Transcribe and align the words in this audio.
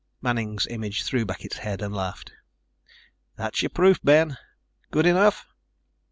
Manning's 0.19 0.65
image 0.65 1.03
threw 1.03 1.27
back 1.27 1.45
its 1.45 1.57
head 1.57 1.79
and 1.79 1.93
laughed. 1.93 2.31
"That's 3.35 3.61
your 3.61 3.69
proof, 3.69 3.99
Ben. 4.03 4.35
Good 4.89 5.05
enough?" 5.05 5.45